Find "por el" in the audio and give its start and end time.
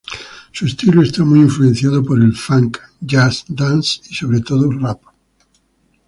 2.03-2.35